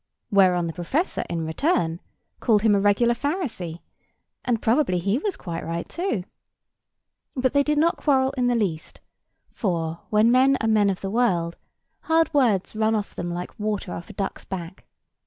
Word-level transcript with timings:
Whereon 0.31 0.65
the 0.65 0.73
professor, 0.73 1.23
in 1.29 1.45
return, 1.45 1.99
called 2.39 2.63
him 2.63 2.73
a 2.73 2.79
regular 2.79 3.13
Pharisee; 3.13 3.81
and 4.43 4.59
probably 4.59 4.97
he 4.97 5.19
was 5.19 5.37
quite 5.37 5.63
right 5.63 5.87
too. 5.87 6.23
But 7.35 7.53
they 7.53 7.61
did 7.61 7.77
not 7.77 7.97
quarrel 7.97 8.31
in 8.31 8.47
the 8.47 8.55
least; 8.55 8.99
for, 9.51 9.99
when 10.09 10.31
men 10.31 10.57
are 10.59 10.67
men 10.67 10.89
of 10.89 11.01
the 11.01 11.11
world, 11.11 11.55
hard 11.99 12.33
words 12.33 12.75
run 12.75 12.95
off 12.95 13.13
them 13.13 13.31
like 13.31 13.59
water 13.59 13.93
off 13.93 14.09
a 14.09 14.13
duck's 14.13 14.43
back. 14.43 14.85